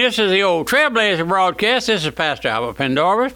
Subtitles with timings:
[0.00, 1.88] This is the old Trailblazer broadcast.
[1.88, 3.34] This is Pastor Albert Pendarvis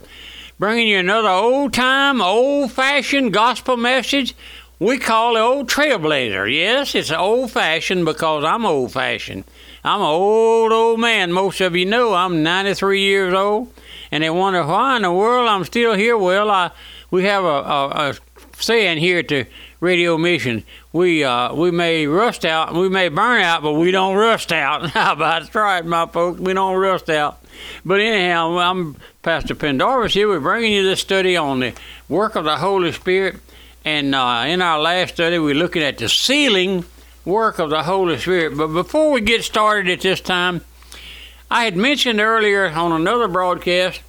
[0.58, 4.34] bringing you another old time, old fashioned gospel message
[4.78, 6.50] we call the old Trailblazer.
[6.50, 9.44] Yes, it's old fashioned because I'm old fashioned.
[9.84, 11.32] I'm an old, old man.
[11.32, 13.70] Most of you know I'm 93 years old,
[14.10, 16.16] and they wonder why in the world I'm still here.
[16.16, 16.70] Well, I,
[17.10, 18.14] we have a, a, a
[18.56, 19.44] saying here to
[19.84, 20.64] Radio Mission.
[20.94, 24.88] We uh, we may rust out, we may burn out, but we don't rust out.
[24.90, 26.40] How about right, my folks?
[26.40, 27.44] We don't rust out.
[27.84, 30.26] But anyhow, I'm Pastor Pendarvis here.
[30.26, 31.74] We're bringing you this study on the
[32.08, 33.36] work of the Holy Spirit.
[33.84, 36.86] And uh, in our last study, we're looking at the sealing
[37.26, 38.56] work of the Holy Spirit.
[38.56, 40.62] But before we get started at this time,
[41.50, 44.00] I had mentioned earlier on another broadcast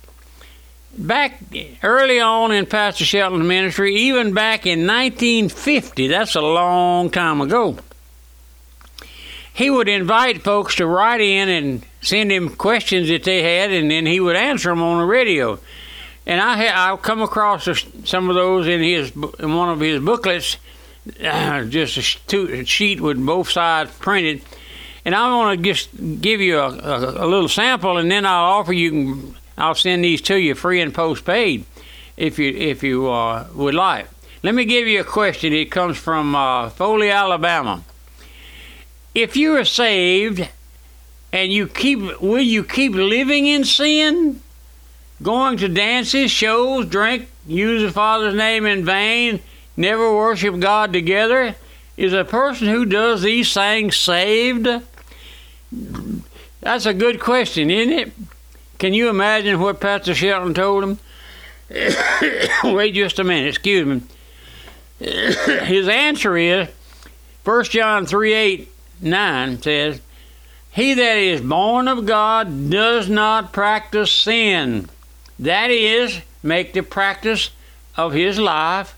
[0.98, 1.42] back
[1.84, 7.78] early on in Pastor Shelton's ministry, even back in 1950, that's a long time ago,
[9.54, 13.90] he would invite folks to write in and send him questions that they had, and
[13.90, 15.60] then he would answer them on the radio.
[16.26, 17.70] And I ha- I come across
[18.04, 20.58] some of those in his in one of his booklets,
[21.18, 24.42] just a, two, a sheet with both sides printed.
[25.06, 28.60] And I want to just give you a, a, a, little sample, and then I'll
[28.60, 29.36] offer you.
[29.58, 31.66] I'll send these to you free and postpaid,
[32.18, 34.08] if you if you uh, would like.
[34.44, 35.54] Let me give you a question.
[35.54, 37.84] It comes from uh, Foley, Alabama.
[39.14, 40.48] If you are saved,
[41.32, 44.42] and you keep, will you keep living in sin?
[45.22, 49.40] going to dances, shows, drink, use the Father's name in vain,
[49.78, 51.56] never worship God together?
[51.98, 54.68] Is a person who does these things saved?
[56.62, 58.12] That's a good question, isn't it?
[58.80, 61.00] Can you imagine what Pastor Shelton told him?
[62.76, 64.02] Wait just a minute, excuse me.
[65.00, 66.68] His answer is
[67.44, 68.70] 1 John 3 8
[69.02, 70.02] 9 says,
[70.72, 74.90] He that is born of God does not practice sin
[75.40, 77.52] that is, make the practice
[77.98, 78.96] of his life.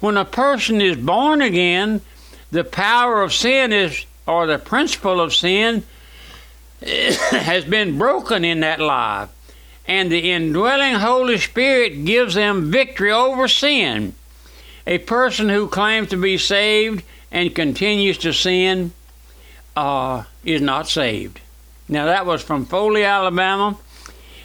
[0.00, 2.00] When a person is born again,
[2.50, 5.84] the power of sin is, or the principle of sin,
[7.30, 9.30] has been broken in that life.
[9.86, 14.14] And the indwelling Holy Spirit gives them victory over sin.
[14.86, 18.92] A person who claims to be saved and continues to sin
[19.76, 21.40] uh, is not saved.
[21.88, 23.76] Now, that was from Foley, Alabama.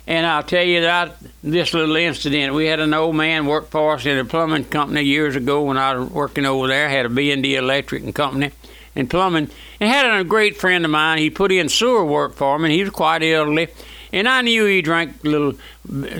[0.08, 3.94] And I'll tell you that this little incident, we had an old man work for
[3.94, 6.90] us in a plumbing company years ago when I was working over there.
[6.90, 8.52] Had a B&D Electric and Company
[8.96, 11.18] and plumbing, and had a great friend of mine.
[11.18, 13.70] He put in sewer work for me, and he was quite elderly.
[14.12, 15.54] And I knew he drank a little,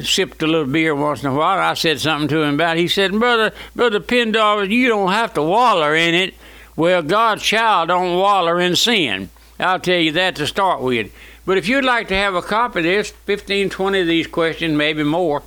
[0.04, 1.60] sipped a little beer once in a while.
[1.60, 2.78] I said something to him about.
[2.78, 2.82] it.
[2.82, 6.36] He said, "Brother, brother Pendarvis, you don't have to waller in it.
[6.76, 9.30] Well, God's child don't waller in sin.
[9.60, 11.12] I'll tell you that to start with.
[11.46, 14.78] But if you'd like to have a copy of this, 15, 20 of these questions,
[14.78, 15.42] maybe more,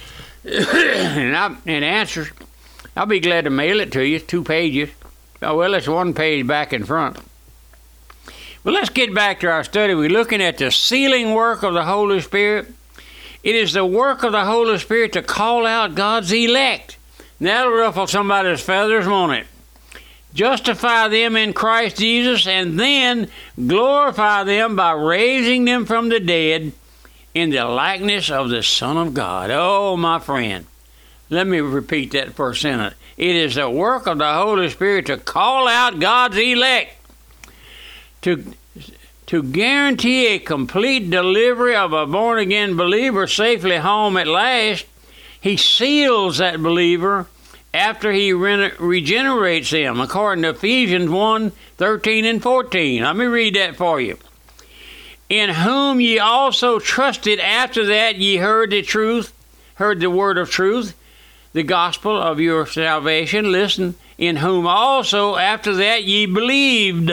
[0.44, 2.28] and, I, and answers,
[2.96, 4.90] I'll be glad to mail it to you, two pages.
[5.42, 7.18] Oh, well, it's one page back in front.
[8.62, 9.94] Well, let's get back to our study.
[9.94, 12.72] We're looking at the sealing work of the Holy Spirit.
[13.42, 16.96] It is the work of the Holy Spirit to call out God's elect.
[17.40, 19.46] That'll ruffle somebody's feathers, won't it?
[20.34, 23.30] justify them in Christ Jesus, and then
[23.66, 26.72] glorify them by raising them from the dead
[27.32, 29.50] in the likeness of the Son of God.
[29.50, 30.66] Oh, my friend.
[31.30, 32.94] Let me repeat that first sentence.
[33.16, 36.96] It is the work of the Holy Spirit to call out God's elect,
[38.22, 38.44] to,
[39.26, 44.86] to guarantee a complete delivery of a born again believer safely home at last.
[45.40, 47.26] He seals that believer
[47.72, 53.02] after he re- regenerates them, according to Ephesians 1 13 and 14.
[53.02, 54.16] Let me read that for you.
[55.28, 59.32] In whom ye also trusted after that ye heard the truth,
[59.74, 60.94] heard the word of truth,
[61.54, 63.50] the gospel of your salvation.
[63.50, 67.10] Listen, in whom also after that ye believed,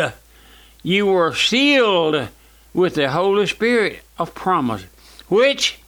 [0.84, 2.28] ye were sealed
[2.74, 4.84] with the Holy Spirit of promise,
[5.30, 5.80] which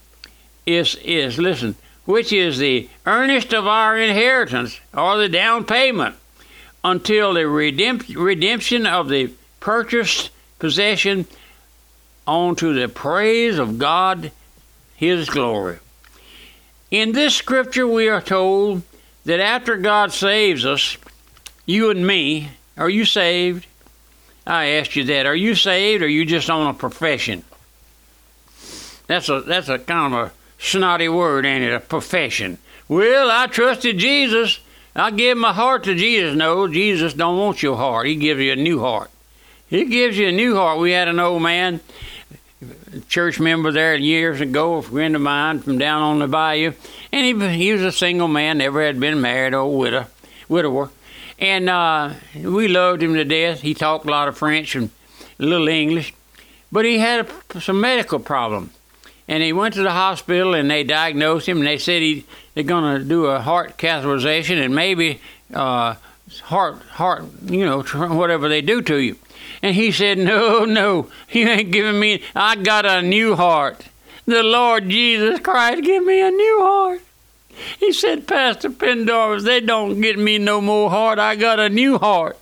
[0.66, 1.76] is, is listen,
[2.06, 6.16] which is the earnest of our inheritance, or the down payment,
[6.84, 10.30] until the redemption of the purchased
[10.60, 11.26] possession
[12.28, 14.32] unto the praise of God,
[14.96, 15.80] His glory.
[16.94, 18.84] In this scripture, we are told
[19.26, 20.96] that after God saves us,
[21.66, 23.66] you and me, are you saved?
[24.46, 25.26] I asked you that.
[25.26, 27.42] Are you saved or are you just on a profession?
[29.08, 31.74] That's a that's a kind of a snotty word, ain't it?
[31.74, 32.60] A profession.
[32.88, 34.60] Well, I trusted Jesus.
[34.96, 36.36] I gave my heart to Jesus.
[36.36, 38.06] No, Jesus don't want your heart.
[38.06, 39.10] He gives you a new heart.
[39.68, 40.78] He gives you a new heart.
[40.78, 41.80] We had an old man
[43.08, 46.74] church member there years ago, a friend of mine from down on the bayou,
[47.12, 50.08] and he, he was a single man, never had been married, old widow,
[50.48, 50.90] widower,
[51.40, 53.62] and uh, we loved him to death.
[53.62, 54.90] He talked a lot of French and
[55.40, 56.14] a little English,
[56.72, 58.72] but he had a, some medical problem,
[59.28, 62.64] and he went to the hospital and they diagnosed him and they said he they're
[62.64, 65.20] to do a heart catheterization and maybe
[65.54, 65.96] uh,
[66.40, 69.16] heart heart you know whatever they do to you.
[69.62, 73.86] And he said, No, no, you ain't giving me, I got a new heart.
[74.26, 77.02] The Lord Jesus Christ give me a new heart.
[77.80, 81.20] He said, Pastor Pendorf, they don't get me no more heart.
[81.20, 82.38] I got a new heart.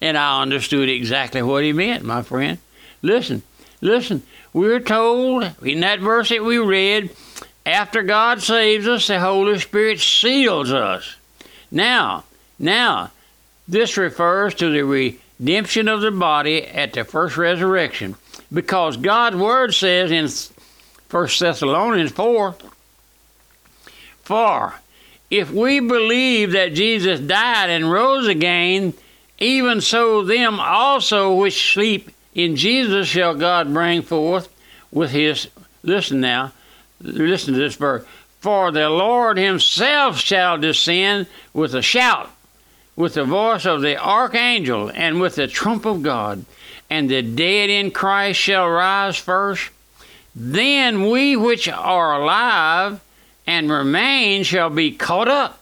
[0.00, 2.58] And I understood exactly what he meant, my friend.
[3.00, 3.42] Listen,
[3.80, 4.22] listen.
[4.52, 7.10] We're told in that verse that we read,
[7.66, 11.16] after God saves us, the Holy Spirit seals us.
[11.70, 12.24] Now,
[12.58, 13.10] now,
[13.66, 18.16] this refers to the redemption of the body at the first resurrection.
[18.52, 20.28] Because God's word says in
[21.10, 22.54] 1 Thessalonians 4
[24.22, 24.74] For
[25.30, 28.94] if we believe that Jesus died and rose again,
[29.38, 34.48] even so them also which sleep in Jesus shall God bring forth
[34.92, 35.48] with his.
[35.82, 36.52] Listen now,
[37.00, 38.04] listen to this verse.
[38.40, 42.30] For the Lord himself shall descend with a shout
[42.96, 46.44] with the voice of the archangel and with the trump of God,
[46.88, 49.70] and the dead in Christ shall rise first.
[50.34, 53.00] Then we which are alive
[53.46, 55.60] and remain shall be caught up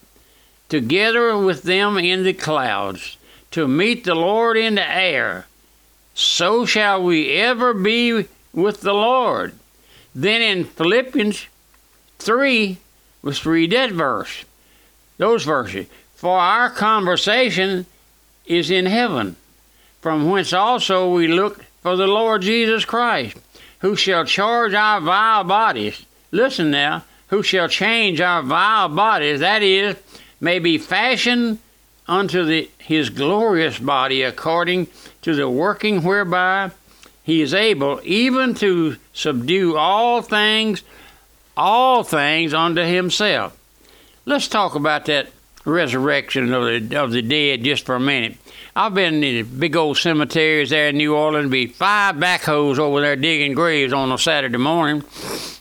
[0.69, 3.17] together with them in the clouds
[3.51, 5.47] to meet the Lord in the air.
[6.15, 9.55] So shall we ever be with the Lord.
[10.15, 11.47] Then in Philippians
[12.19, 12.79] 3,
[13.23, 14.45] let's read that verse,
[15.17, 15.87] those verses.
[16.23, 17.85] For our conversation
[18.47, 19.35] is in heaven,
[20.01, 23.37] from whence also we look for the Lord Jesus Christ,
[23.81, 26.07] who shall charge our vile bodies.
[26.31, 29.97] Listen now, who shall change our vile bodies, that is,
[30.41, 31.59] may be fashioned
[32.07, 34.87] unto the, his glorious body according
[35.23, 36.71] to the working whereby
[37.25, 40.85] he is able even to subdue all things,
[41.57, 43.59] all things unto himself.
[44.25, 45.29] Let's talk about that
[45.65, 48.37] resurrection of the of the dead just for a minute.
[48.75, 51.51] I've been in the big old cemeteries there in New Orleans.
[51.51, 55.05] Be five backhoes over there digging graves on a Saturday morning,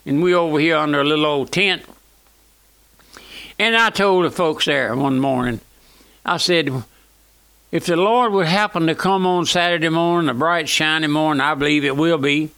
[0.06, 1.84] and we over here under a little old tent.
[3.60, 5.60] And I told the folks there one morning,
[6.26, 6.84] I said,
[7.72, 11.54] if the Lord would happen to come on Saturday morning, a bright, shiny morning, I
[11.54, 12.50] believe it will be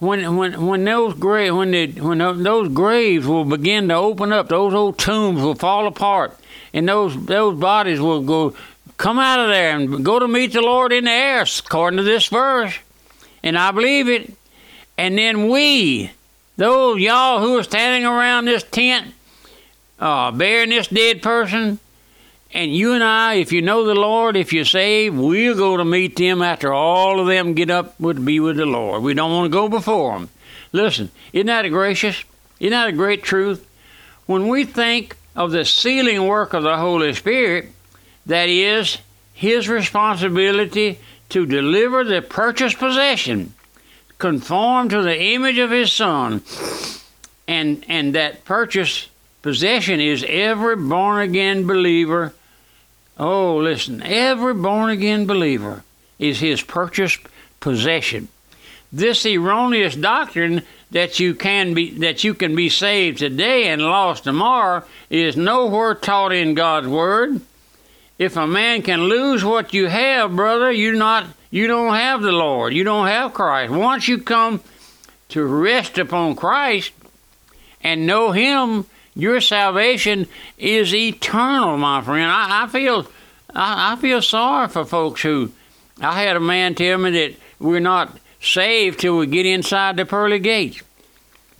[0.00, 4.48] when when when those grave when the, when those graves will begin to open up,
[4.48, 6.36] those old tombs will fall apart,
[6.72, 8.54] and those those bodies will go
[8.96, 12.02] come out of there and go to meet the Lord in the air, according to
[12.02, 12.74] this verse,
[13.42, 14.34] and I believe it.
[14.98, 16.10] And then we,
[16.56, 19.14] those y'all who are standing around this tent,
[19.98, 21.78] uh, bearing this dead person,
[22.52, 25.84] and you and I, if you know the Lord, if you're saved, we'll go to
[25.84, 29.02] meet them after all of them get up to be with the Lord.
[29.02, 30.30] We don't want to go before them.
[30.72, 32.24] Listen, isn't that a gracious?
[32.58, 33.68] Isn't that a great truth?
[34.26, 37.68] When we think of the sealing work of the Holy Spirit,
[38.26, 38.98] that is
[39.32, 40.98] His responsibility
[41.28, 43.54] to deliver the purchased possession,
[44.18, 46.42] conform to the image of His Son,
[47.46, 49.08] and and that purchased
[49.42, 52.34] possession is every born again believer
[53.20, 55.84] Oh, listen, every born again believer
[56.18, 57.20] is his purchased
[57.60, 58.28] possession.
[58.90, 64.24] This erroneous doctrine that you can be that you can be saved today and lost
[64.24, 67.42] tomorrow is nowhere taught in God's word.
[68.18, 72.32] If a man can lose what you have, brother, you not you don't have the
[72.32, 72.72] Lord.
[72.72, 73.70] You don't have Christ.
[73.70, 74.62] Once you come
[75.28, 76.92] to rest upon Christ
[77.82, 80.26] and know him your salvation
[80.58, 82.30] is eternal, my friend.
[82.30, 83.06] I, I feel
[83.54, 85.52] I, I feel sorry for folks who.
[86.02, 90.06] I had a man tell me that we're not saved till we get inside the
[90.06, 90.82] pearly gates,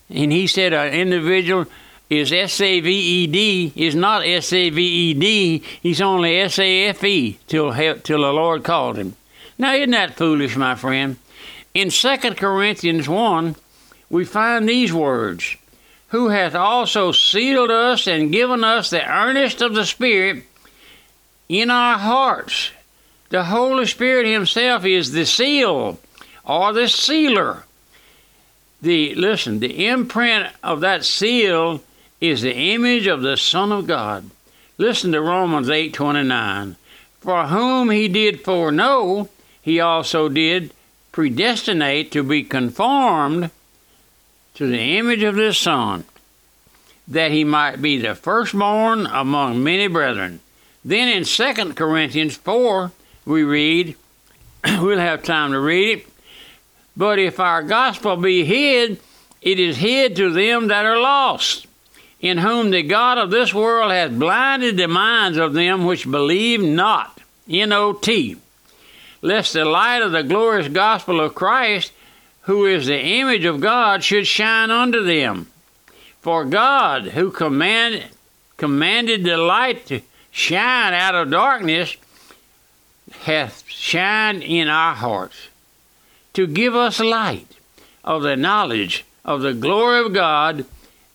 [0.09, 1.67] and he said an individual
[2.09, 5.63] is S A V E D is not S A V E D.
[5.83, 9.15] He's only S A F E till till the Lord called him.
[9.59, 11.17] Now isn't that foolish, my friend?
[11.73, 13.55] In 2 Corinthians 1,
[14.09, 15.57] we find these words
[16.11, 20.45] who hath also sealed us and given us the earnest of the Spirit
[21.49, 22.71] in our hearts.
[23.31, 25.99] The Holy Spirit Himself is the seal
[26.45, 27.65] or the sealer.
[28.83, 31.83] The listen, the imprint of that seal
[32.21, 34.31] is the image of the Son of God.
[34.79, 36.77] Listen to Romans 8:29.
[37.21, 39.29] For whom he did foreknow,
[39.63, 40.73] he also did
[41.13, 43.51] predestinate to be conformed
[44.55, 46.05] to the image of this Son,
[47.09, 50.41] that he might be the firstborn among many brethren.
[50.85, 52.93] Then in 2 Corinthians 4,
[53.27, 53.97] we read,
[54.65, 56.07] we'll have time to read it.
[56.97, 59.01] But if our gospel be hid,
[59.41, 61.67] it is hid to them that are lost,
[62.21, 66.63] in whom the God of this world hath blinded the minds of them which believe
[66.63, 67.21] not.
[67.49, 68.37] N O T.
[69.23, 71.93] Lest the light of the glorious gospel of Christ,
[72.43, 75.49] who is the image of God, should shine unto them.
[76.21, 78.05] For God, who command,
[78.57, 81.97] commanded the light to shine out of darkness,
[83.23, 85.49] hath shined in our hearts
[86.35, 87.49] to give us light
[88.05, 90.65] of the knowledge of the glory of God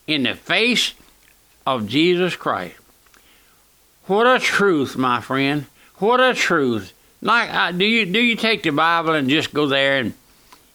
[0.07, 0.93] in the face
[1.65, 2.75] of Jesus Christ.
[4.05, 5.65] What a truth, my friend.
[5.97, 6.93] What a truth.
[7.21, 10.13] Like, do you do you take the Bible and just go there and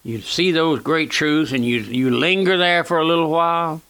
[0.02, 3.82] you see those great truths and you you linger there for a little while?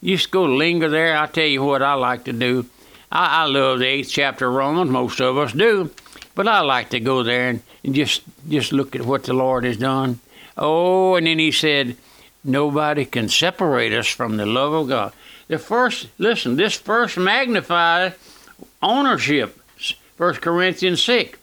[0.00, 1.16] You just go linger there.
[1.16, 2.66] I tell you what I like to do.
[3.12, 4.90] I, I love the eighth chapter of Romans.
[4.90, 5.90] Most of us do,
[6.34, 9.64] but I like to go there and, and just just look at what the Lord
[9.64, 10.20] has done.
[10.56, 11.96] Oh, and then He said,
[12.42, 15.12] Nobody can separate us from the love of God.
[15.48, 18.14] The first, listen, this first magnifies
[18.82, 19.60] ownership.
[20.16, 21.38] 1 Corinthians 6.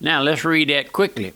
[0.00, 1.32] Now let's read that quickly.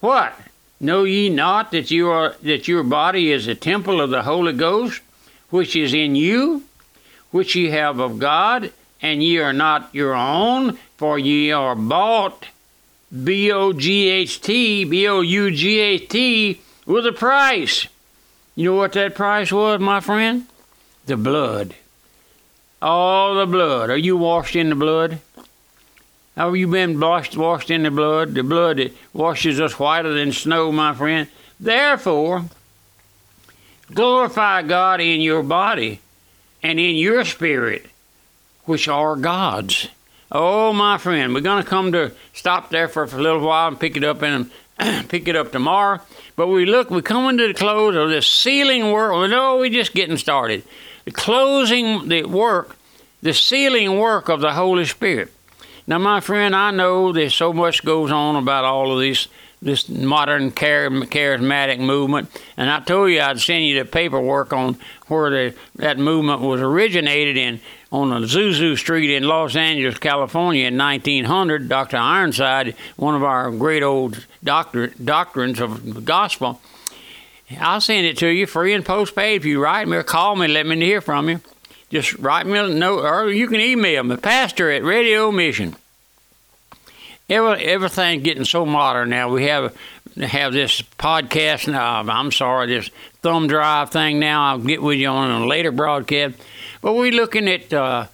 [0.00, 0.34] What?
[0.82, 4.52] Know ye not that you are that your body is a temple of the Holy
[4.52, 5.00] Ghost,
[5.48, 6.64] which is in you,
[7.30, 12.48] which ye have of God, and ye are not your own, for ye are bought
[13.12, 17.86] B O G H T, B O U G H T, with a price.
[18.56, 20.46] You know what that price was, my friend?
[21.06, 21.76] The blood.
[22.82, 23.88] All the blood.
[23.88, 25.20] Are you washed in the blood?
[26.36, 28.34] Have you been washed, washed in the blood?
[28.34, 31.28] The blood that washes us whiter than snow, my friend.
[31.60, 32.44] Therefore,
[33.92, 36.00] glorify God in your body
[36.62, 37.86] and in your spirit,
[38.64, 39.88] which are God's.
[40.30, 43.78] Oh, my friend, we're going to come to stop there for a little while and
[43.78, 44.50] pick it up and
[45.08, 46.00] pick it up tomorrow.
[46.36, 49.28] But we look, we come into the close of this sealing work.
[49.28, 50.64] No, we're just getting started.
[51.04, 52.76] The closing the work,
[53.20, 55.30] the sealing work of the Holy Spirit.
[55.86, 59.28] Now, my friend, I know there's so much goes on about all of this
[59.62, 65.30] this modern charismatic movement, and I told you I'd send you the paperwork on where
[65.30, 67.60] the, that movement was originated in
[67.92, 71.68] on Azusa Street in Los Angeles, California in 1900.
[71.68, 71.96] Dr.
[71.96, 76.60] Ironside, one of our great old doctor, doctrines of the gospel.
[77.60, 79.42] I'll send it to you free and postpaid.
[79.42, 81.40] If you write me or call me, let me hear from you.
[81.92, 85.76] Just write me a note, or you can email me, pastor at Radio Mission.
[87.28, 89.28] Every, everything's getting so modern now.
[89.28, 89.76] We have
[90.16, 92.00] have this podcast now.
[92.00, 92.88] I'm sorry, this
[93.20, 94.42] thumb drive thing now.
[94.42, 96.36] I'll get with you on a later broadcast.
[96.80, 98.06] But we're looking at uh,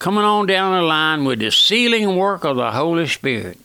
[0.00, 3.58] coming on down the line with the sealing work of the Holy Spirit.